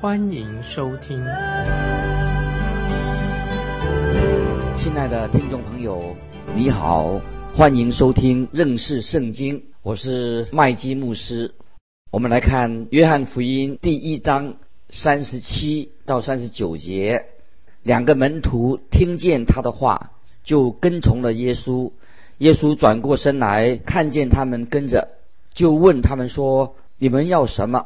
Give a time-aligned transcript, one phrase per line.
[0.00, 1.22] 欢迎收听。
[4.74, 6.16] 亲爱的听众朋友，
[6.54, 7.20] 你好，
[7.54, 11.54] 欢迎收听认识圣经，我是麦基牧师。
[12.10, 14.54] 我们来看约翰福音第一章
[14.88, 17.26] 三十七到三十九节，
[17.82, 21.92] 两个门徒听见他的话，就跟从了耶稣。
[22.38, 25.08] 耶稣转过身来，看见他们跟着，
[25.52, 27.84] 就问他们说：“你们要什么？”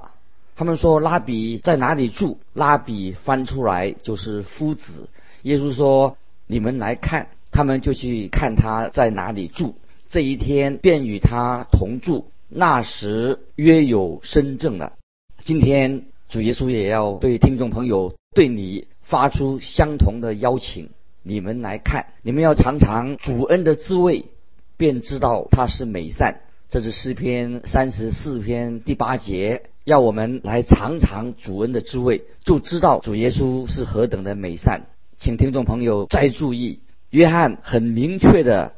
[0.57, 5.09] 他们说：“拉比在哪里住？”拉比翻出来就是夫子。
[5.43, 6.17] 耶稣说
[6.47, 9.77] ：“你们来看。”他们就去看他在哪里住。
[10.09, 12.27] 这一天便与他同住。
[12.49, 14.95] 那时约有深正了。
[15.45, 20.91] 今天主耶稣也要对听众朋友、对你发出相同的邀请。
[21.23, 24.27] 你们来看，你们要尝尝主恩的滋味，
[24.77, 26.41] 便知道他是美善。
[26.75, 34.87] 这是诗篇三十四篇第八节，要我们来尝尝主恩的滋味，就知道主耶稣是何等的美善。
[35.17, 38.73] 请听众朋友再注意，约翰很明确的。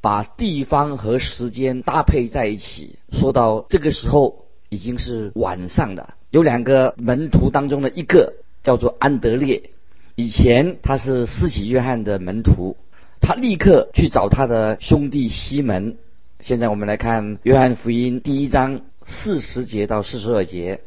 [0.00, 6.14] 把地方和时间搭配在一起，说到这个时候已经是晚上了。
[6.30, 9.70] 有两个门徒当中的一个叫做安德烈，
[10.14, 12.76] 以前他是施洗约翰的门徒，
[13.20, 15.96] 他立刻去找他的兄弟西门。
[16.42, 20.80] 现在我们来看约翰福音第一章四十节到四十二节，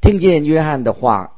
[0.00, 1.32] 听见约翰的话，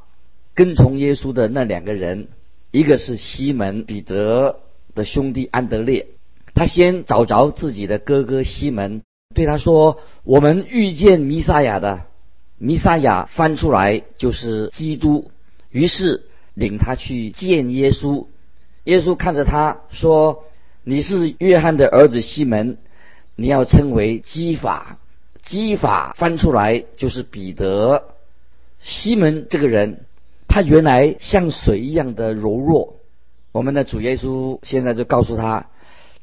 [0.55, 2.29] 跟从耶稣的那两个人，
[2.71, 4.59] 一个是西门彼得
[4.95, 6.07] 的兄弟安德烈。
[6.53, 9.01] 他先找着自己的哥哥西门，
[9.35, 12.03] 对他说：“我们遇见弥撒亚的，
[12.57, 15.31] 弥撒亚翻出来就是基督。”
[15.69, 18.27] 于是领他去见耶稣。
[18.85, 20.45] 耶稣看着他说
[20.85, 22.77] ：“你是约翰的儿子西门，
[23.39, 24.99] 你要称为基法。
[25.41, 28.03] 基法翻出来就是彼得。
[28.79, 30.05] 西门这个人，
[30.47, 32.97] 他原来像水一样的柔弱。
[33.51, 35.67] 我们的主耶稣现在就告诉他。”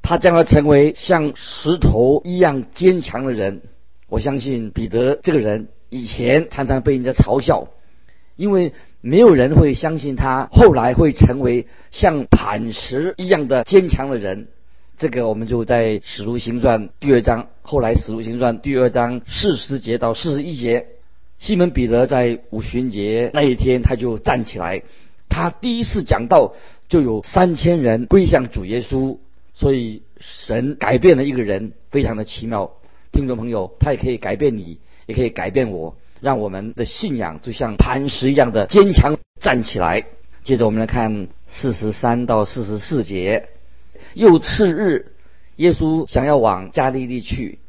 [0.03, 3.63] 他将要成为像石头一样坚强的人。
[4.09, 7.67] 我相信彼得这个人以前常常被人家嘲笑，
[8.37, 14.47] 因为没有人会相信他后来会成为像磐石一样的坚强的人。
[14.99, 20.87] 这个我们就在《使徒行传》第二章，后来《使徒行传》第二章四十节到四十一节，
[21.39, 24.83] 西门彼得在五旬节那一天他就站起来，
[25.29, 26.55] 他第一次讲道
[26.89, 29.19] 就有三千人归向主耶稣。
[29.53, 32.73] 所以神改变了一个人，非常的奇妙。
[33.13, 40.07] 听众朋友，他也可以改变你，也可以改变我，让我们的信仰就像磐石一样的坚强站起来。
[40.43, 43.51] 接着我们来看四十三到四十四节。
[44.17, 45.13] 又次日，
[45.55, 47.61] 耶稣想要往加利利去，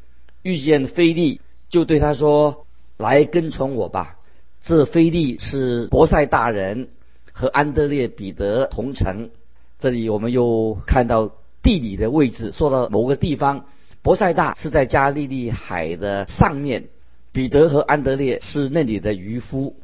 [0.42, 2.66] 遇见菲利，就对他说
[2.98, 4.16] ：“来跟从我吧。”
[4.64, 6.88] 这菲利是伯赛大人，
[7.32, 9.30] 和安德烈、彼得同城。
[9.78, 11.30] 这里我们又看到。
[11.60, 13.66] 地理的位置说到某个地方，
[14.00, 16.84] 博塞大是在加利利海的上面，
[17.32, 19.74] 彼得和安德烈是那里的渔夫。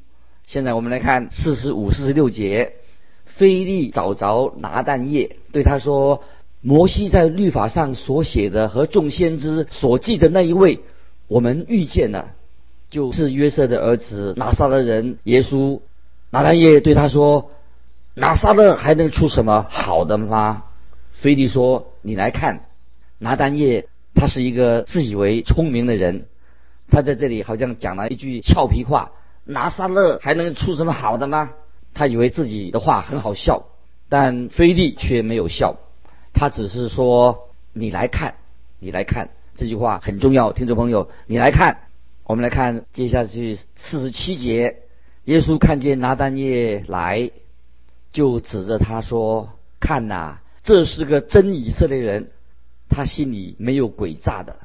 [0.47, 2.75] 现在我们来看四十五、四十六节，
[3.25, 6.23] 菲利找着拿蛋叶，对他说
[6.67, 10.81] ：“摩西在律法上所写的和众先知所记的那一位，
[11.29, 12.31] 我们遇见了，
[12.89, 15.83] 就是约瑟的儿子拿撒勒人耶稣。”
[16.33, 17.51] 拿单叶对他说
[18.17, 20.65] ：“拿撒勒还能出什么好的吗？”
[21.13, 22.65] 菲利说：“你来看，
[23.19, 26.25] 拿丹叶，他是一个自以为聪明的人，
[26.91, 29.13] 他在这里好像讲了一句俏皮话。
[29.45, 31.51] 拿撒勒还能出什么好的吗？
[31.93, 33.67] 他以为自己的话很好笑，
[34.09, 35.77] 但菲利却没有笑，
[36.35, 38.35] 他只是说：‘你来看，
[38.79, 41.79] 你来看。’这句话很重要，听众朋友，你来看。
[42.25, 44.79] 我们来看接下去四十七节，
[45.25, 47.31] 耶稣看见拿丹叶来，
[48.13, 52.31] 就指着他说：‘看呐！’这是个真以色列人，
[52.89, 54.57] 他心里没有诡诈的。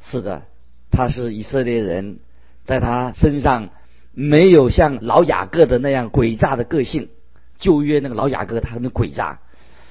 [0.00, 0.42] 是的，
[0.90, 2.18] 他是以色列人，
[2.64, 3.68] 在他身上
[4.12, 7.10] 没有像老雅各的那样诡诈的个性。
[7.58, 9.40] 旧约那个老雅各他很诡诈，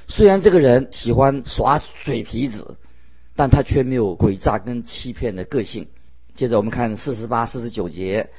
[0.07, 2.77] 虽然这个人喜欢耍嘴皮子，
[3.35, 5.87] 但他却没有诡诈跟欺骗的个性。
[6.35, 8.29] 接着我们看四十八、四十九节，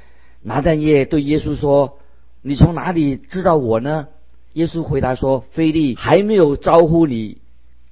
[0.42, 1.98] 拿但业对耶稣说
[2.42, 4.08] ：“你从哪里知道我呢？”
[4.54, 7.38] 耶稣回答说：“菲利还没有招呼你，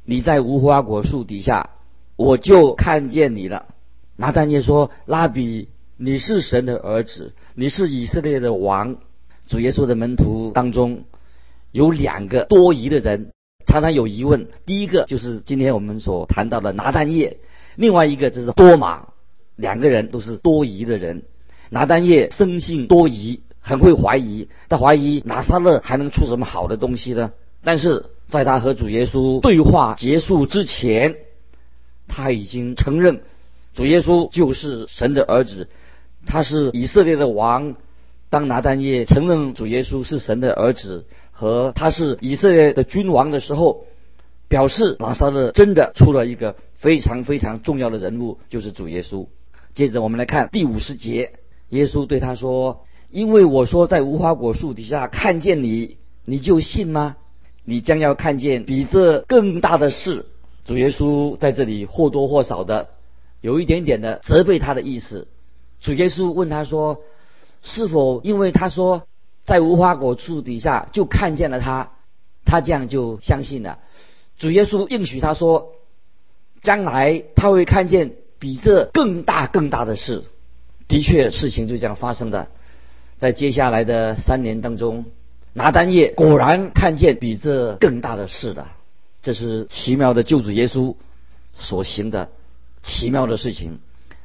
[0.04, 1.70] 你在无花果树底下，
[2.16, 3.74] 我就看见你了。”
[4.16, 8.96] 拿但业说：“拉比，你是神的儿子，你是以色列的王。”
[9.46, 11.04] 主耶稣的门徒当中
[11.70, 13.32] 有两个多疑的人，
[13.66, 14.48] 常常有疑问。
[14.66, 17.38] 第一个就是今天我们所谈到的拿但业，
[17.76, 19.08] 另外一个就是多马。
[19.56, 21.22] 两个人都是多疑的人。
[21.70, 23.40] 拿但业生性多疑。
[23.66, 27.32] 很会怀疑，他怀疑拿撒勒还能出什么好的东西呢？
[27.62, 31.14] 但是在他和主耶稣对话结束之前，
[32.06, 33.22] 他已经承认
[33.72, 35.70] 主耶稣就是神的儿子，
[36.26, 37.74] 他是以色列的王。
[38.28, 43.84] 当拿单业承认主耶稣是神的儿子和他是以色列的君王的时候，
[44.48, 49.26] 表示拿撒勒真的出了一个非常非常重要的人物，就是主耶稣。
[49.74, 51.32] 接着我们来看第五十节，
[51.68, 52.86] 耶稣对他说。
[53.10, 57.14] 因为我说在无花果树底下看见你，你就信吗？
[57.64, 60.26] 你将要看见比这更大的事。
[60.64, 62.88] 主耶稣在这里或多或少的
[63.40, 65.28] 有一点点的责备他的意思。
[65.80, 67.02] 主耶稣问他说
[67.62, 69.04] ：“是否因为他说
[69.44, 71.90] 在无花果树底下就看见了他，
[72.44, 73.78] 他这样就相信了？”
[74.36, 75.72] 主耶稣应许他说
[76.60, 80.24] ：“将来他会看见比这更大更大的事。”
[80.88, 82.48] 的确，事情就这样发生的。
[83.16, 85.06] 在接下来的三年当中，
[85.52, 88.72] 拿单叶果然看见比这更大的事了。
[89.22, 90.96] 这是奇妙的救主耶稣
[91.54, 92.30] 所行的
[92.82, 93.78] 奇妙的事情。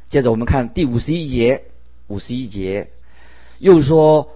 [0.10, 1.64] 接着我们看第五十一节，
[2.08, 2.90] 五十一节
[3.60, 4.30] 又说：“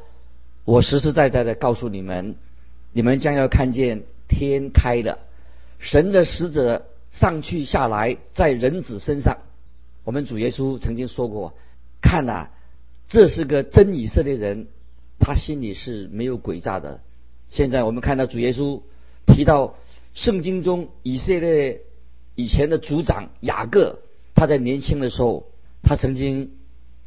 [0.65, 2.35] 我实实在在的告诉你们，
[2.91, 5.19] 你们将要看见天开了，
[5.79, 9.39] 神的使者上去下来，在人子身上。”
[10.05, 11.53] 我们主耶稣曾经说过
[12.01, 12.49] ：“看呐。”
[13.09, 14.67] 这是个真以色列人，
[15.19, 17.01] 他心里是没有诡诈的。
[17.49, 18.81] 现在我们看到主耶稣
[19.27, 19.75] 提到
[20.15, 21.81] 圣经中以色列
[22.33, 23.99] 以前的族长雅各，
[24.33, 25.45] 他在年轻的时候，
[25.83, 26.53] 他曾经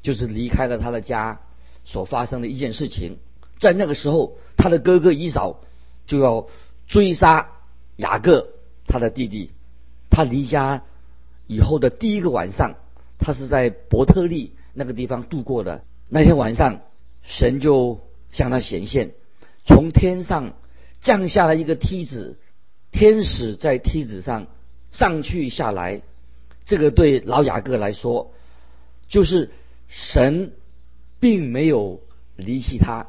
[0.03, 1.41] 就是离开了他的家
[1.85, 3.17] 所发生的一件事情。
[3.59, 5.61] 在那个时候，他的哥哥以扫
[6.07, 6.47] 就要
[6.87, 7.51] 追杀
[7.97, 8.49] 雅各
[8.87, 9.51] 他的弟弟。
[10.11, 10.83] 他离家
[11.47, 12.75] 以后的第一个晚上，
[13.19, 15.85] 他是在伯特利那个地方度过的。
[16.09, 16.81] 那天晚上，
[17.23, 18.01] 神就
[18.31, 19.13] 向他显现，
[19.65, 20.55] 从天上
[21.01, 22.39] 降下了一个梯子，
[22.93, 24.47] 天使在梯子上
[24.91, 26.03] 上去下来。
[26.65, 28.33] 这个对老雅各来说，
[29.07, 29.51] 就是
[29.89, 30.53] 神
[31.21, 32.01] 并没有
[32.37, 33.07] 离弃他，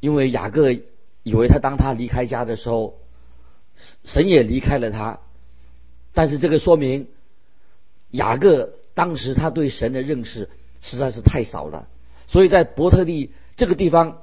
[0.00, 2.98] 因为雅各以为他当他离开家的时候，
[4.04, 5.20] 神也离开了他。
[6.12, 7.08] 但是这个说明
[8.10, 10.48] 雅各当时他对神的认识
[10.82, 11.88] 实在是太少了。
[12.26, 14.22] 所以在伯特利这个地方，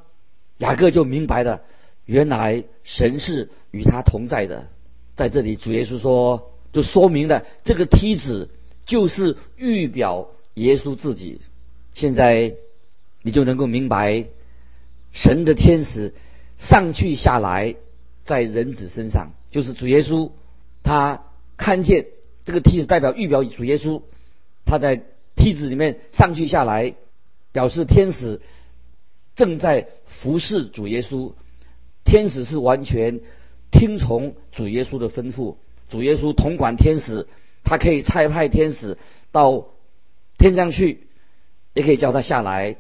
[0.57, 1.61] 雅各就明白了，
[2.05, 4.67] 原来神是与他同在的。
[5.15, 8.49] 在这里，主耶稣说，就说明了这个梯子
[8.85, 11.41] 就是预表耶稣自己。
[11.93, 12.53] 现在
[13.21, 14.25] 你就能够明白，
[15.15, 16.13] 神的天使
[16.59, 17.73] 上去下来
[18.23, 20.29] 在人子身上，就是主耶稣。
[20.83, 21.23] 他
[21.57, 22.05] 看见
[22.45, 24.03] 这个梯子代表预表主耶稣，
[24.65, 25.01] 他在
[25.35, 26.93] 梯子里面上去下来。
[27.55, 28.41] 表示天使
[29.33, 31.31] 正在服侍主耶稣，
[32.03, 33.21] 天使是完全
[33.71, 35.55] 听从主耶稣的吩咐，
[35.89, 37.29] 主耶稣统管天使，
[37.63, 38.97] 他可以差派天使
[39.31, 39.67] 到
[40.37, 41.07] 天上去，
[41.73, 42.75] 也可以叫他下来。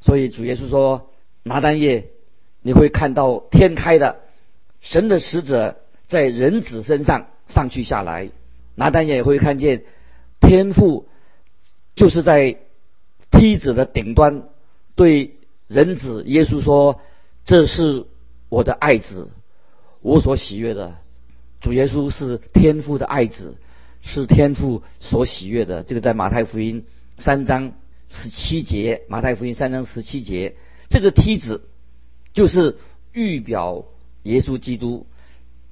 [0.00, 1.10] 所以主耶稣说
[1.44, 2.08] ：“拿单叶，
[2.60, 4.16] 你会看到天开的，
[4.80, 5.76] 神的使者
[6.08, 8.30] 在人子身上上去下来。
[8.74, 9.84] 拿单叶也会看见
[10.40, 11.08] 天父
[11.94, 12.58] 就是在。”
[13.36, 14.44] 梯子的顶端，
[14.94, 15.34] 对
[15.66, 17.00] 人子耶稣说
[17.44, 18.06] ：“这是
[18.48, 19.28] 我的爱子，
[20.02, 20.94] 我所喜悦的。”
[21.60, 23.56] 主耶稣是天父的爱子，
[24.02, 25.82] 是天父所喜悦的。
[25.82, 26.86] 这个在马太福音
[27.18, 27.72] 三章
[28.08, 30.54] 十七节，马太福音三章十七节，
[30.94, 31.62] 这个梯子
[32.34, 32.76] 就是
[33.12, 33.86] 预表
[34.22, 35.08] 耶稣基督，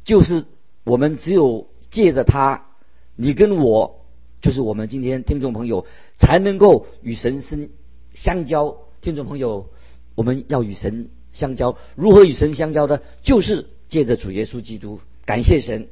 [0.05, 0.47] 就是
[0.83, 2.67] 我们只有借着他，
[3.15, 4.01] 你跟我。
[4.41, 5.87] 就是我们今天听众朋友
[6.17, 7.69] 才能够与神生
[8.13, 8.77] 相交。
[9.01, 9.69] 听众朋友，
[10.17, 13.05] 我们要与神相交，如何与神相交的？
[13.23, 14.99] 就是借着主耶稣基督。
[15.25, 15.87] 感谢神，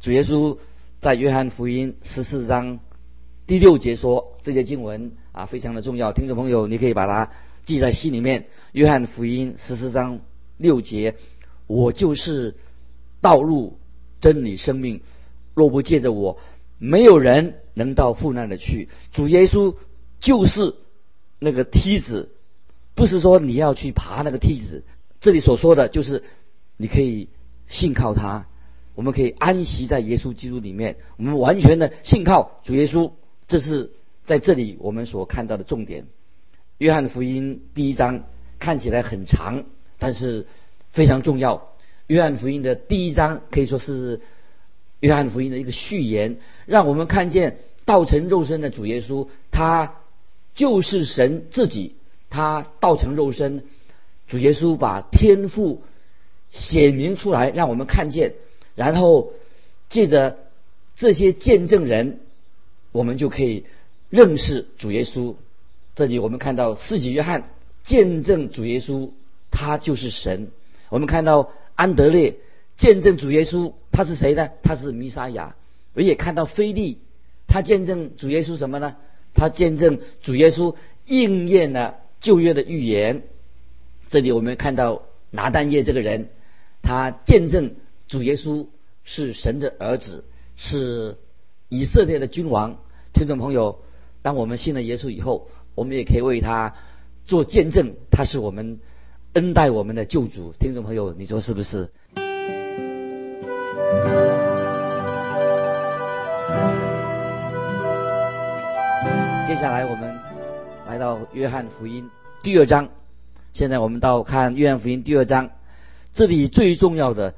[0.00, 0.56] 主耶稣
[1.02, 2.80] 在约翰福音十四章
[3.46, 6.14] 第六节说这些经文啊，非常的重要。
[6.14, 7.30] 听众朋友，你可以把它
[7.70, 8.48] 记在心里面。
[8.72, 10.20] 约翰福音十四章
[10.58, 11.14] 六节，
[11.66, 12.56] 我就是
[13.22, 13.78] 道路、
[14.20, 15.00] 真理、生命。
[15.54, 16.38] 若不借着我，
[16.78, 17.54] 没有人。
[17.72, 19.74] 能到父那里去，主耶稣
[20.18, 20.74] 就是
[21.38, 22.30] 那个梯子，
[22.94, 24.84] 不是说你要去爬那个梯子。
[25.20, 26.24] 这里所说的就是
[26.76, 27.30] 你可以
[27.68, 28.46] 信靠他，
[28.96, 33.12] 我们可以安息在耶稣基督里面，我们完全的信靠主耶稣。
[33.48, 33.92] 这是
[34.26, 36.06] 在这里我们所看到的重点。
[36.80, 38.24] 约翰福音第一章
[38.58, 39.64] 看起来很长，
[39.98, 40.46] 但是
[40.92, 41.74] 非常重要。
[42.06, 44.22] 约翰福音的第一章可以说是
[45.00, 49.96] 约翰福音的一个序言，让我们看见道成肉身的主耶稣，他
[50.54, 51.96] 就是神自己，
[52.30, 53.62] 他道成肉身。
[54.26, 55.82] 主耶稣把天赋
[56.48, 58.32] 显明出来，让我们看见，
[58.74, 59.34] 然后
[59.90, 60.38] 借着
[60.96, 62.20] 这些见证人，
[62.90, 63.66] 我们就可以
[64.08, 65.34] 认识主耶稣。
[66.00, 67.50] 这里我们看到四己约翰
[67.84, 69.10] 见证主耶稣，
[69.50, 70.48] 他就是神。
[70.88, 72.36] 我们看到安德烈
[72.78, 74.48] 见证主耶稣，他是谁呢？
[74.62, 75.56] 他是弥撒亚。
[75.92, 77.00] 我也看到菲利，
[77.46, 78.96] 他见证主耶稣什么呢？
[79.34, 83.24] 他见证主耶稣应验了旧约的预言。
[84.08, 86.30] 这里我们看到拿单叶这个人，
[86.80, 87.74] 他见证
[88.08, 88.68] 主耶稣
[89.04, 90.24] 是神的儿子，
[90.56, 91.18] 是
[91.68, 92.78] 以色列的君王。
[93.12, 93.80] 听众朋友，
[94.22, 96.74] 当我们信了耶稣以后，我们也可以为他
[97.24, 98.80] 做见证，他是我们
[99.32, 100.52] 恩待我们的救主。
[100.52, 101.86] 听众朋友，你说是不是？
[109.48, 110.14] 接下来我们
[110.86, 112.10] 来到约翰福音
[112.42, 112.90] 第二章。
[113.54, 115.48] 现在我们到看约翰福音第二章，
[116.12, 117.34] 这里最重要的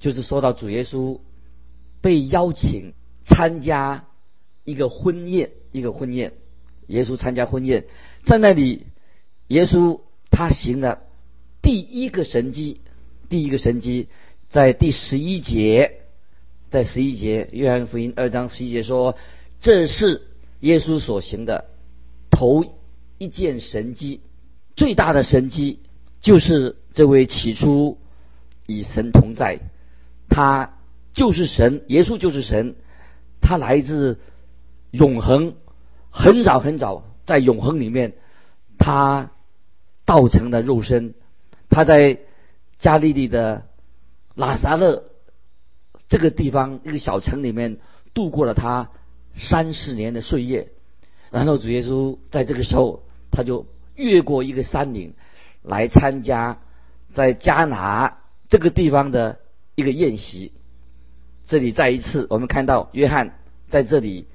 [0.00, 1.20] 就是说到主耶稣
[2.00, 2.92] 被邀请
[3.24, 4.06] 参加
[4.64, 6.32] 一个婚宴，一个婚宴。
[6.88, 7.84] 耶稣参加婚宴，
[8.24, 8.86] 在那里，
[9.48, 10.00] 耶稣
[10.30, 11.00] 他行了
[11.62, 12.80] 第一个神迹，
[13.28, 14.08] 第一个神迹
[14.48, 16.00] 在第十一节，
[16.70, 19.16] 在十一节约翰福音二章十一节说，
[19.60, 20.22] 这是
[20.60, 21.66] 耶稣所行的
[22.30, 22.64] 头
[23.18, 24.20] 一件神迹。
[24.76, 25.78] 最大的神迹
[26.20, 27.98] 就是这位起初
[28.66, 29.60] 与神同在，
[30.28, 30.78] 他
[31.12, 32.74] 就是神，耶稣就是神，
[33.40, 34.18] 他来自
[34.90, 35.54] 永恒，
[36.14, 38.12] 很早很早在永恒里面，
[38.78, 39.32] 他
[40.04, 41.14] 道成的肉身，
[41.68, 42.20] 他在
[42.78, 43.66] 加利利的
[44.36, 45.02] 拉萨勒
[46.08, 47.78] 这个地方一个小城里面
[48.14, 48.90] 度过了他
[49.36, 50.68] 三四年的岁月，
[51.30, 53.02] 然后主耶稣在这个时候
[53.32, 53.66] 他就。
[53.96, 55.14] 越过一个山岭，
[55.62, 56.58] 来参加
[57.12, 58.18] 在加拿
[58.48, 59.38] 这个地方的
[59.76, 60.50] 一个宴席。
[61.44, 64.26] 这里再一次，我们看到约翰在这里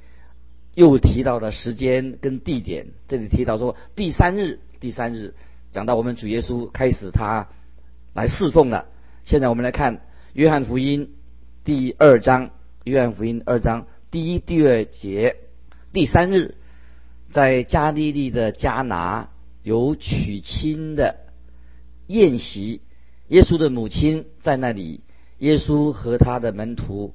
[0.79, 2.87] 又提到了时间跟地点。
[3.09, 5.35] 这里提到说第三日，第三日
[5.73, 7.49] 讲到我们主耶稣开始他
[8.13, 8.85] 来侍奉了。
[9.25, 9.99] 现在我们来看
[10.31, 11.15] 约翰福音
[11.65, 12.51] 第二章，
[12.85, 15.35] 约翰福音二章第一、第二节，
[15.91, 16.55] 第三日
[17.29, 19.29] 在加利利的加拿。
[19.61, 21.17] 有娶亲的
[22.07, 22.81] 宴席，
[23.27, 25.01] 耶稣的母亲在那里，
[25.39, 27.13] 耶稣和他的门徒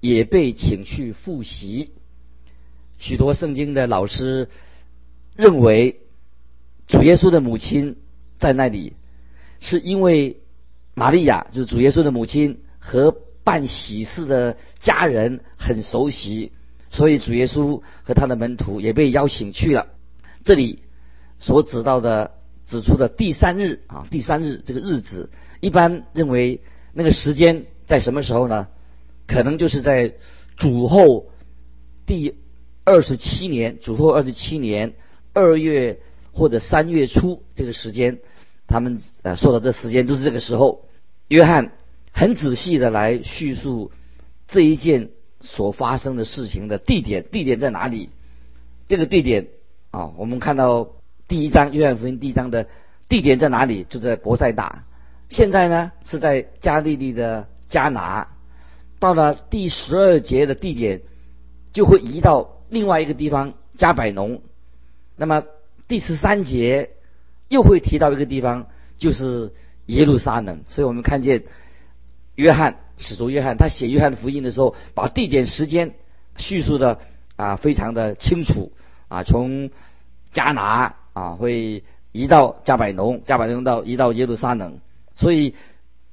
[0.00, 1.92] 也被请去复习。
[3.04, 4.48] 许多圣经的老师
[5.36, 6.00] 认为，
[6.86, 7.96] 主耶稣的母亲
[8.38, 8.94] 在那里，
[9.60, 10.40] 是因为
[10.94, 16.52] 玛利亚就是主耶稣的母亲和办喜事的家人很熟悉，
[16.88, 19.88] 所以主耶稣和他的门徒也被邀请去了
[20.42, 20.78] 这里。
[21.38, 22.30] 所指到的
[22.64, 25.28] 指出的第三日啊，第三日这个日子，
[25.60, 26.62] 一般认为
[26.94, 28.68] 那个时间在什么时候呢？
[29.26, 30.14] 可能就是在
[30.56, 31.26] 主后
[32.06, 32.34] 第
[32.84, 34.94] 二十七年，主后二十七年
[35.32, 35.98] 二月
[36.32, 38.18] 或者三月初这个时间，
[38.66, 40.86] 他们呃说的这时间就是这个时候。
[41.28, 41.72] 约翰
[42.12, 43.90] 很仔细的来叙述
[44.46, 45.10] 这一件
[45.40, 48.10] 所发生的事情的地点，地点在哪里？
[48.86, 49.48] 这个地点
[49.90, 50.90] 啊，我们看到。
[51.26, 52.68] 第一章约翰福音第一章的
[53.08, 53.86] 地点在哪里？
[53.88, 54.84] 就在博塞大。
[55.30, 58.28] 现在呢是在加利利的加拿。
[58.98, 61.00] 到了第十二节的地点，
[61.72, 64.42] 就会移到另外一个地方加百农。
[65.16, 65.44] 那么
[65.88, 66.90] 第十三节
[67.48, 68.66] 又会提到一个地方，
[68.98, 69.52] 就是
[69.86, 70.64] 耶路撒冷。
[70.68, 71.44] 所以我们看见
[72.34, 75.94] 约翰使徒约翰他写约翰福音的时候，把地点时间
[76.36, 76.98] 叙述的
[77.36, 78.72] 啊非常的清楚
[79.08, 79.70] 啊，从
[80.32, 80.96] 加拿。
[81.14, 84.80] 啊，会移到加百农，加百农到移到耶路撒冷，
[85.14, 85.54] 所以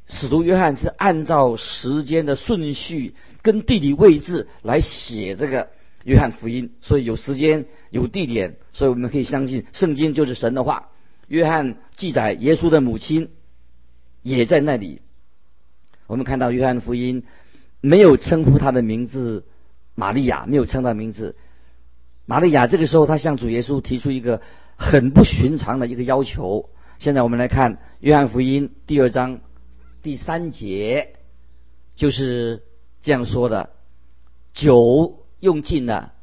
[0.07, 5.69] 使徒约翰是按照时间的顺序跟地理位置来写这个
[6.03, 10.89] 约翰福音，所以有时间有地点，所以我们可以相信圣经就是神的话。
[11.27, 13.29] 约翰记载耶稣的母亲
[14.21, 15.01] 也在那里，
[16.07, 17.23] 我们看到约翰福音
[17.79, 19.45] 没有称呼他的名字
[19.95, 21.35] 玛利亚，没有称他名字
[22.25, 22.67] 玛利亚。
[22.67, 24.41] 这个时候他向主耶稣提出一个。
[24.83, 26.71] 很不寻常的一个要求。
[26.97, 29.41] 现在我们来看《约翰福音》第二章
[30.01, 31.13] 第三节
[31.93, 32.63] 就是
[33.03, 33.69] 这样说的：
[34.53, 36.13] 酒用尽了。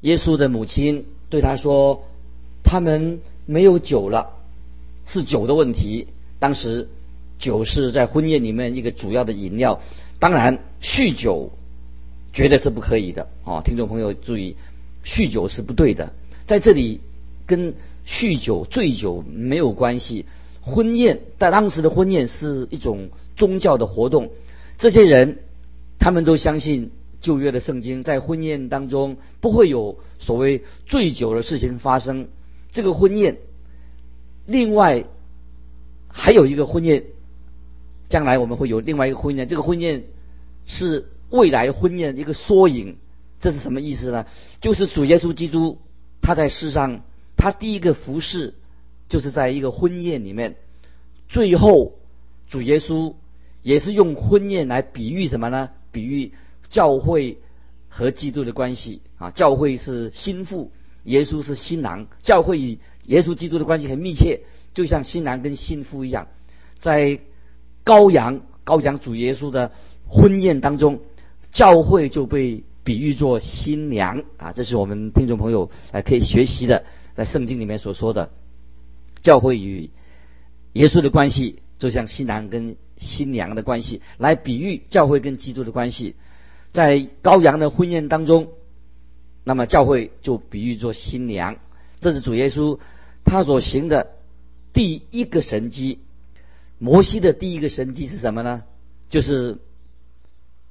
[0.00, 2.04] 耶稣的母亲对他说
[2.64, 4.30] ：“他们没有酒了，
[5.04, 6.06] 是酒的问题。”
[6.40, 6.88] 当时
[7.38, 9.80] 酒是在婚宴里面一个主要的饮料，
[10.20, 11.50] 当然酗酒
[12.32, 13.60] 绝对是不可以的啊！
[13.62, 14.56] 听众朋友注意，
[15.04, 16.12] 酗酒是不对的。
[16.46, 17.00] 在这里
[17.44, 17.74] 跟
[18.06, 20.26] 酗酒、醉酒没有关系。
[20.60, 24.30] 婚宴在当时的婚宴是一种宗教的活动，
[24.78, 25.38] 这些人
[25.98, 26.90] 他们都相信
[27.20, 32.28] 旧约的圣经，在婚宴当中不会有所谓醉酒的事情发生。
[32.70, 33.38] 这个婚宴，
[34.46, 35.04] 另外
[36.08, 37.04] 还有一个婚宴，
[38.08, 39.48] 将来我们会有另外一个婚宴。
[39.48, 40.04] 这个婚宴
[40.66, 42.96] 是未来婚宴一个缩影。
[43.40, 44.26] 这是什么意思呢？
[44.60, 45.78] 就是主耶稣基督
[46.20, 47.02] 他在世上，
[47.36, 48.54] 他第一个服侍。
[49.08, 50.56] 就是在一个婚宴里面，
[51.30, 51.94] 最后
[52.50, 53.14] 主耶稣
[53.62, 55.70] 也是用婚宴来比喻什么呢？
[55.92, 56.32] 比喻
[56.68, 57.38] 教会
[57.88, 59.30] 和基督的关系啊。
[59.30, 60.70] 教会是心腹，
[61.04, 62.06] 耶稣是新郎。
[62.22, 64.40] 教会与耶稣基督的关系很密切，
[64.74, 66.28] 就像新郎跟新妇一样。
[66.78, 67.20] 在
[67.84, 69.72] 羔羊羔羊主耶稣的
[70.06, 71.00] 婚宴当中，
[71.50, 74.52] 教会就被比喻作新娘啊。
[74.52, 76.84] 这是我们听众朋友来可以学习的，
[77.14, 78.30] 在圣经里面所说的。
[79.20, 79.90] 教会与
[80.74, 86.14] 耶稣的关系，就像新郎跟新娘的关系，来比喻教会跟基督的关系。
[86.78, 88.50] 在羔羊的婚宴当中，
[89.42, 91.56] 那么教会就比喻作新娘。
[91.98, 92.78] 这是主耶稣
[93.24, 94.12] 他所行的
[94.72, 95.98] 第一个神迹。
[96.78, 98.62] 摩西的第一个神迹是什么呢？
[99.10, 99.58] 就是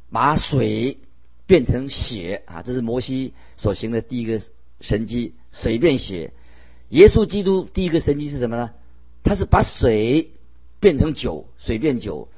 [0.09, 0.99] 把水
[1.45, 2.61] 变成血啊！
[2.61, 4.41] 这是摩西所行的第一个
[4.79, 6.31] 神迹，水变血。
[6.87, 8.71] 耶稣基督第一个神迹是什么呢？
[9.25, 10.31] 他是把水
[10.79, 12.29] 变成酒，水变酒。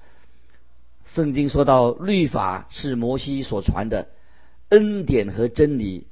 [1.13, 4.07] 圣经说到律法是摩西所传的，
[4.69, 6.07] 恩典和真理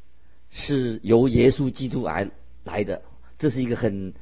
[0.50, 2.30] 是由耶稣基督而
[2.64, 3.02] 来的，
[3.38, 4.14] 这是一个很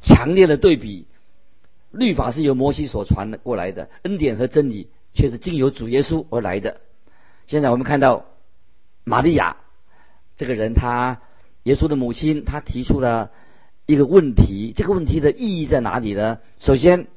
[0.00, 1.06] 强烈的对比。
[1.90, 6.80] 律法是由摩西所传的过来的，恩典和真理却是经由主耶稣而来的。
[7.46, 8.26] 现在我们看到
[9.04, 9.56] 玛利亚
[10.36, 11.20] 这个人，他
[11.64, 13.30] 耶稣的母亲，她提出了。
[13.86, 16.38] 一个问题，这个问题的意义在哪里呢？
[16.60, 17.08] 首先，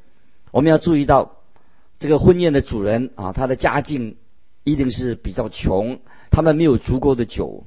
[0.49, 1.42] 我们要注意到
[1.99, 4.17] 这个婚宴的主人啊，他的家境
[4.63, 5.99] 一定是比较穷，
[6.31, 7.65] 他们没有足够的酒。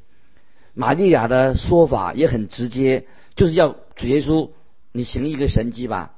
[0.75, 4.51] 玛利亚的说法也很直接，就是要主耶稣
[4.93, 6.15] 你行一个神迹吧，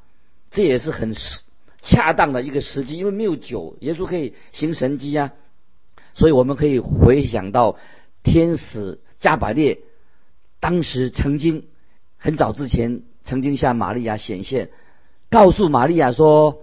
[0.51, 1.15] 这也是很
[1.81, 5.33] 恰当的一个时机，因为没有酒，耶稣可以行神迹呀。
[6.15, 7.77] 所以我们可以回想到
[8.25, 9.79] 天使加百列
[10.61, 11.65] 当时曾经。
[12.21, 14.71] 很早之前，曾经向玛利亚显现，
[15.31, 16.63] 告诉玛利亚说，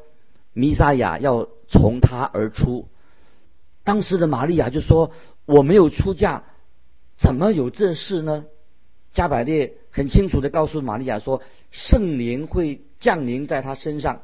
[0.56, 2.88] 弥撒亚要从他而出。
[3.84, 5.12] 当时的玛利亚就说
[5.46, 6.46] ：“我没有出嫁，
[7.18, 8.46] 怎么有这事呢？”
[9.14, 14.22] 加百列很清楚的告诉玛利亚说：“圣灵会降临在他身上，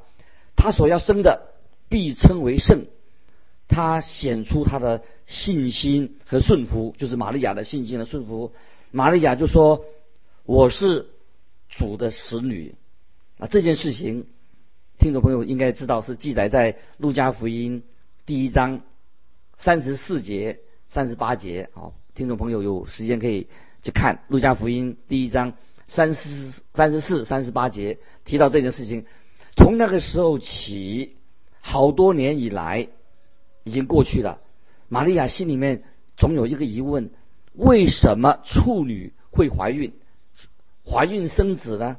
[0.55, 1.53] 他所要生的
[1.89, 2.87] 必称为圣。”
[3.69, 8.53] 他显出他的信心和顺服，就是玛利亚的信心和顺服。
[8.89, 9.85] 玛利亚就说
[10.45, 11.07] ：“我是。”
[11.73, 12.75] 主的使女
[13.39, 14.27] 啊，这件事情，
[15.01, 17.81] 听众朋友应该知道是记载在路加福音
[18.27, 18.81] 第一章
[19.57, 20.59] 三十四节、
[20.89, 21.71] 三十八节。
[21.73, 23.47] 好，听众朋友有时间可以
[23.81, 25.53] 去看路加福音第一章
[25.87, 29.07] 三十三十四、三十八节，提到这件事情。
[29.55, 31.15] 从那个时候起，
[31.61, 32.87] 好多年以来
[33.63, 34.39] 已经过去了。
[34.87, 35.81] 玛利亚心里面
[36.15, 37.09] 总有一个疑问：
[37.53, 39.93] 为什么处女会怀孕？
[40.85, 41.97] 怀孕生子呢？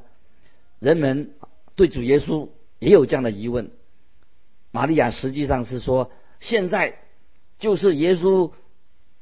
[0.79, 1.33] 人们
[1.75, 2.49] 对主耶稣
[2.83, 3.71] 也有这样的疑问。
[4.73, 6.99] 玛利亚实际上是说，现在
[7.61, 8.51] 就是耶稣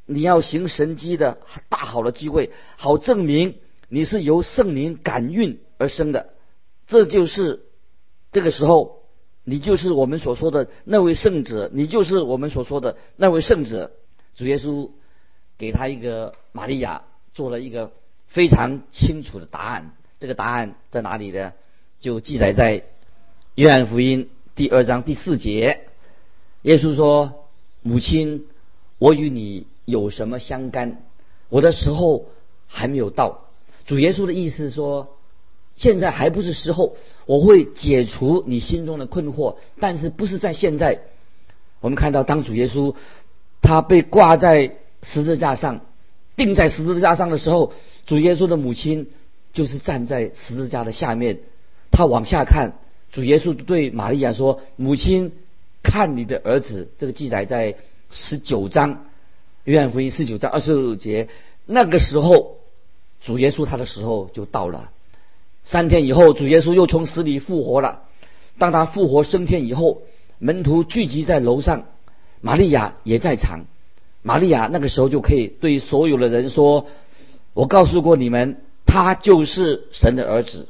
[0.07, 6.33] 你要行神迹的大好的机会，好证明你是由圣灵感孕而生的。
[6.87, 7.61] 这就是
[8.33, 9.03] 这个时候，
[9.45, 13.93] 你就是我们所说的那位圣者，你就是我们所说的那位圣者。
[14.35, 14.91] 主耶稣
[15.59, 17.93] 给他一个玛利亚做了一个。
[18.31, 21.53] 非常清楚的答案，这个答案在哪里呢？
[21.99, 22.85] 就记载在
[23.57, 25.81] 约翰福音第二章第四节。
[26.63, 27.47] 耶稣说
[27.83, 28.47] ：“母亲，
[28.99, 31.03] 我与你有什么相干？
[31.49, 32.27] 我的时候
[32.69, 33.49] 还没有到。”
[33.87, 35.17] 主耶稣的意思说
[35.75, 36.95] ：“现在还不是时候，
[37.27, 41.01] 我会解除你心中的困惑，但是不是在现在。”
[41.81, 42.95] 我们看到，当主耶稣
[43.61, 45.81] 他被挂在十字架上，
[46.37, 47.73] 钉在十字架上的时候。
[48.07, 49.09] 主耶稣的母亲
[49.53, 51.41] 就是站在十字架的下面，
[51.91, 52.79] 他往下看。
[53.13, 55.33] 主耶稣对玛利亚说：“母亲，
[55.83, 56.89] 看你的儿子。
[56.97, 57.77] 这个记载在
[58.11, 59.07] 十九章，
[59.65, 61.29] 约翰福音十九章二十六节。
[61.67, 62.59] 那个时候，
[63.21, 64.91] 主耶稣他的时候就到了。
[65.65, 68.03] 三天以后，主耶稣又从死里复活了。
[68.59, 70.03] 当他复活升天以后，
[70.39, 71.87] 门徒聚集在楼上，
[72.41, 73.67] 玛利亚也在场。
[74.23, 76.87] 玛利亚那个时候就可以对所有的人说
[77.55, 80.69] ：“我告诉过你们，他就是神的儿子。”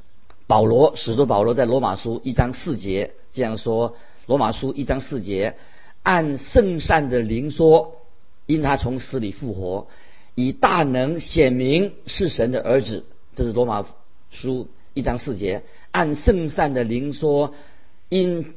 [0.50, 3.94] 保罗使徒保罗在罗马书一章四节这样说
[4.26, 5.54] ：“罗马书一章四节，
[6.02, 8.00] 按圣善的灵说，
[8.46, 9.86] 因他从死里复活，
[10.34, 13.04] 以大能显明是神的儿子。”
[13.36, 13.86] 这是罗马
[14.32, 17.54] 书一章四节，按圣善的灵说，
[18.08, 18.54] 因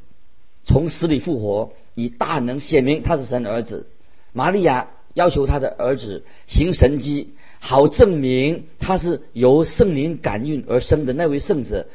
[0.63, 3.88] 从死里复活，以大能显明他是神的儿子。
[4.32, 7.36] 玛利亚要求他的儿子行神迹。
[7.65, 11.88] 好证明他是由圣灵感孕而生的那位圣子。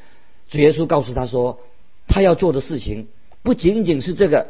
[0.48, 1.60] 主耶稣告诉他说，
[2.06, 3.08] 他要做的事情
[3.42, 4.46] 不仅仅是这个，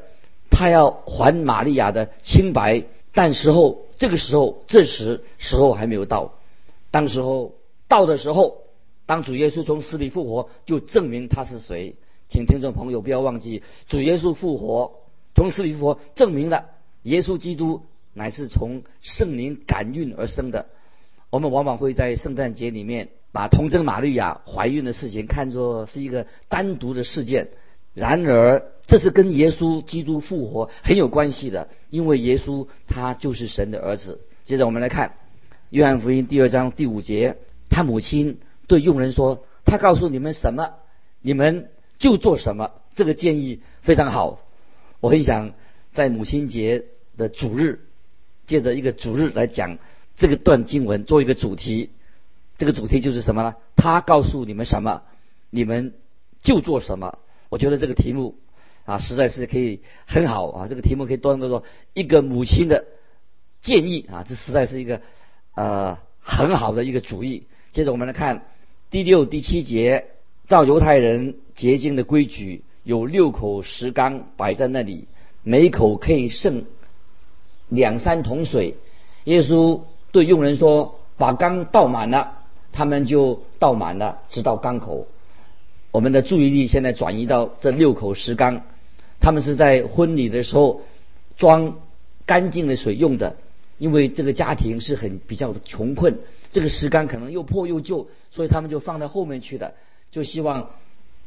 [0.48, 2.84] 他要还玛利亚的清白。
[3.12, 6.34] 但时候，这个时候，这时时候还没有到。
[6.92, 7.56] 当时候
[7.88, 8.58] 到的时候，
[9.04, 11.96] 当主耶稣从死里复活，就证明他是谁。
[12.28, 14.92] 请听众朋友不要忘记，主耶稣复活，
[15.34, 16.66] 从死里复活，证明了
[17.02, 17.82] 耶稣基督
[18.14, 20.66] 乃是从圣灵感孕而生的。
[21.30, 27.48] 我们往往会在圣诞节里面把童贞玛利亚怀孕的事情看作是一个单独的事件，
[27.92, 34.20] 然而这是跟耶稣基督复活很有关系的，因为耶稣他就是神的儿子。
[34.44, 35.16] 接着我们来看
[35.68, 37.36] 约翰福音第二章第五节，
[37.68, 40.76] 他母亲对佣人说：“他告诉你们什么，
[41.20, 44.40] 你们就做什么。”这个建议非常好，
[45.00, 45.52] 我很想
[45.92, 46.86] 在母亲节
[47.18, 47.80] 的主日，
[48.46, 49.76] 借着一个主日来讲。
[50.18, 51.90] 这个段经文做一个主题，
[52.58, 53.54] 这个主题就是什么呢？
[53.76, 55.02] 他告诉你们什么，
[55.48, 55.94] 你们
[56.42, 57.18] 就做什么。
[57.48, 58.34] 我觉得这个题目
[58.84, 60.66] 啊，实在是可以很好啊。
[60.66, 61.62] 这个题目可以当做
[61.94, 62.84] 一个母亲的
[63.60, 65.00] 建议啊，这实在是一个
[65.54, 67.46] 呃很好的一个主意。
[67.70, 68.42] 接着我们来看
[68.90, 70.06] 第六、第七节，
[70.48, 75.06] 照犹太人洁净的规矩，有六口石缸摆在那里，
[75.44, 76.64] 每口可以盛
[77.68, 78.74] 两三桶水。
[79.22, 79.82] 耶稣。
[80.10, 82.32] 对佣人说：“把缸倒满了，
[82.72, 85.06] 他们就倒满了，直到缸口。”
[85.92, 88.62] 我们的注意力现在转移到这六口石缸，
[89.20, 90.82] 他们是在婚礼的时候
[91.36, 91.76] 装
[92.24, 93.36] 干净的水用的，
[93.76, 96.18] 因为这个家庭是很比较穷困，
[96.50, 99.74] 这个石缸可能又破又旧，所以他们就放在后面去的，
[100.10, 100.70] 就希望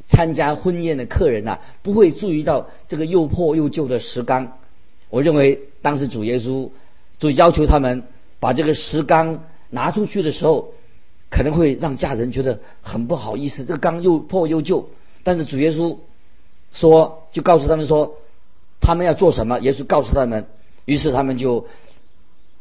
[0.08, 4.58] 参加婚宴的客人呐不会注意到这个又破又旧的石缸。
[5.10, 6.70] 我认为当时主耶稣
[7.20, 8.04] 就要求他们。
[8.42, 10.74] 把这个石缸拿出去的时候，
[11.30, 13.64] 可能会让家人觉得很不好意思。
[13.64, 14.90] 这个缸又破又旧，
[15.24, 15.98] 但是主耶稣
[16.74, 18.18] 说，就告诉他们说，
[18.82, 19.60] 他们要做什么。
[19.60, 20.48] 耶稣告诉他们，
[20.86, 21.68] 于是他们就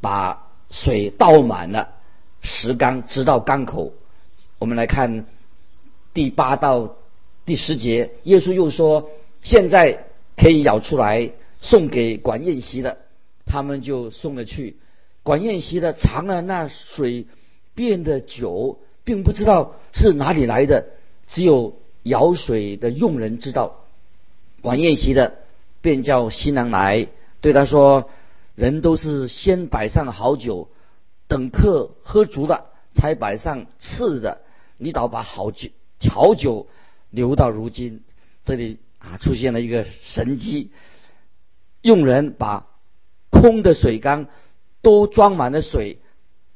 [0.02, 1.88] 把水倒满了
[2.42, 3.94] 石缸，直到缸口。
[4.58, 5.24] 我们来看
[6.12, 6.96] 第八到
[7.46, 9.08] 第十节，耶稣又说，
[9.42, 10.04] 现在
[10.36, 12.98] 可以舀出来送给管宴席的，
[13.46, 14.76] 他们就送了去。
[15.22, 17.26] 管宴席的尝了那水
[17.74, 20.86] 变的酒，并不知道是哪里来的，
[21.28, 23.84] 只有舀水的佣人知道。
[24.62, 25.34] 管宴席的
[25.80, 27.08] 便叫新郎来，
[27.40, 28.10] 对他说
[28.56, 30.68] ：“人都是先摆上好酒，
[31.28, 34.40] 等客喝足了，才摆上次的。
[34.78, 36.66] 你倒把好酒、巧酒
[37.10, 38.02] 留到如今。”
[38.44, 40.70] 这里啊出现了一个神机，
[41.82, 42.66] 佣人把
[43.30, 44.26] 空的水缸。
[44.82, 45.98] 都装满了水，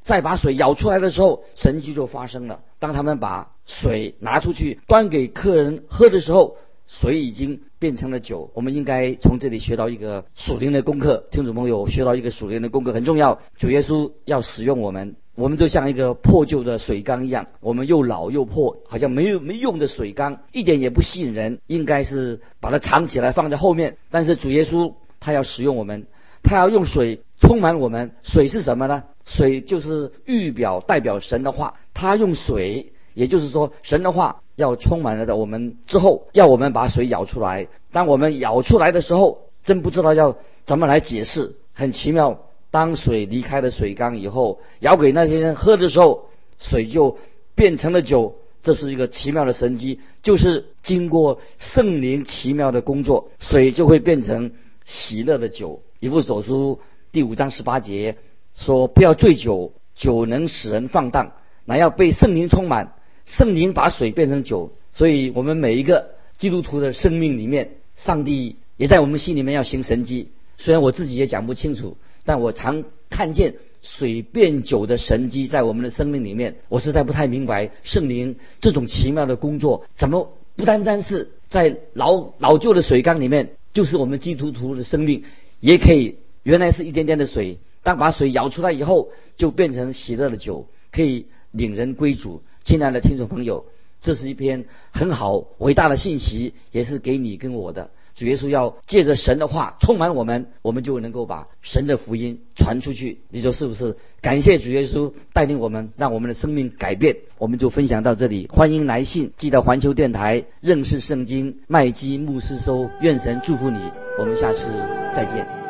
[0.03, 2.61] 再把水舀出来的时候，神迹就发生了。
[2.79, 6.57] 当他们把水拿出去端给客人喝的时候，
[6.87, 8.51] 水已经变成了酒。
[8.55, 13.41] 我们应该从这里学到一个属灵的功课，听众朋友学到一个属灵的功课很重要。
[13.57, 21.59] 主耶稣要使用我们，我们就像一个破旧的水缸一样，我们又老又破，好像没有没用的水缸，一点也不吸引人。
[21.67, 23.97] 应该是把它藏起来放在后面。
[24.11, 26.07] 但是主耶稣他要使用我们。
[26.45, 29.03] 他要用水充满我们，水是什么呢？
[29.25, 31.75] 水就是预表代表神的话。
[31.95, 37.67] 他用水，也就是说神的话要充满了的我们之后，要我们把水舀出来。
[37.91, 41.57] 当我们舀出来的时候，真不知道要怎么来解释。
[41.73, 42.39] 很奇妙，
[42.71, 46.27] 当水离开了水缸以后，舀给那些人喝的时候，
[46.59, 47.19] 水就
[47.55, 48.37] 变成了酒。
[48.63, 54.53] 这是一个奇妙的神机，就是经过圣灵奇妙的工作，水就会变成
[54.87, 55.83] 喜乐的酒。
[56.05, 56.81] 以弗所书
[57.13, 58.19] 第五章十八节
[58.55, 61.33] 说：“不要醉酒，酒能使人放荡，
[61.65, 62.93] 乃要被圣灵充满。
[63.25, 70.33] 圣灵把水变成酒，所以我们每一个基督徒的生命里面，上帝也在我们心里面要行神迹。
[70.59, 76.57] 虽然我自己也讲不清楚，但我常看见水变酒的神迹在我们的生命里面。
[76.69, 85.25] 我实在不太明白圣灵这种奇妙的工作，怎么不单单是在老老旧的水缸里面，就是我们基督徒的生命
[85.65, 92.43] 也可以，原来是一点点的水，当把水舀出来以后，就变成喜乐的酒，可以领人归主。
[92.65, 93.65] 亲爱的听众朋友，
[94.03, 97.91] 这是一篇很好伟大的信息，也是给你跟我的。
[98.15, 103.19] 主耶稣要借着神的话充满我们，我们就能够把神的福音传出去。
[103.29, 103.97] 你说是不是？
[104.21, 107.17] 感谢主耶稣带领我们，让我们的生命改变。
[107.39, 112.89] 我们就分享到这里，欢迎来信寄到环球电台认识圣经麦基牧师收。
[113.01, 113.79] 愿神祝福你，
[114.19, 114.67] 我们下次
[115.15, 115.64] 再见。